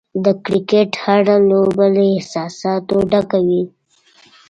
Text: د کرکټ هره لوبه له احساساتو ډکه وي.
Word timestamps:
د 0.23 0.25
کرکټ 0.45 0.91
هره 1.03 1.37
لوبه 1.49 1.85
له 1.95 2.03
احساساتو 2.15 2.95
ډکه 3.11 3.39
وي. 3.47 3.63